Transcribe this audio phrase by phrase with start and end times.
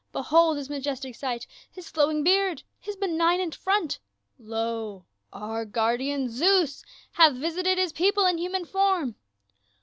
[0.15, 3.99] "Be hold his majestic height, his flowing beard, his benig nant front.
[4.39, 9.13] Lo, our guardian Zeus hath visited his people in human form